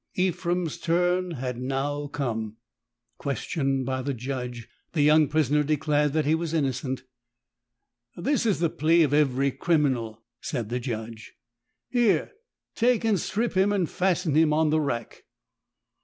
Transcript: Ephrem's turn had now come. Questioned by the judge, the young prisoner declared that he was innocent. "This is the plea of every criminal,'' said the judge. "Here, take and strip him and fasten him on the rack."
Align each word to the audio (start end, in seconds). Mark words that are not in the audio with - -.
Ephrem's 0.17 0.79
turn 0.79 1.29
had 1.29 1.59
now 1.61 2.07
come. 2.07 2.57
Questioned 3.19 3.85
by 3.85 4.01
the 4.01 4.15
judge, 4.15 4.67
the 4.93 5.03
young 5.03 5.27
prisoner 5.27 5.61
declared 5.61 6.13
that 6.13 6.25
he 6.25 6.33
was 6.33 6.55
innocent. 6.55 7.03
"This 8.17 8.47
is 8.47 8.57
the 8.59 8.71
plea 8.71 9.03
of 9.03 9.13
every 9.13 9.51
criminal,'' 9.51 10.23
said 10.41 10.69
the 10.69 10.79
judge. 10.79 11.35
"Here, 11.87 12.31
take 12.73 13.05
and 13.05 13.19
strip 13.19 13.53
him 13.55 13.71
and 13.71 13.87
fasten 13.87 14.33
him 14.33 14.51
on 14.53 14.71
the 14.71 14.81
rack." 14.81 15.23